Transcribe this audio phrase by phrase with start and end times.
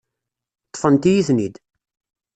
[0.69, 1.55] Ṭṭfent-iyi-ten-id.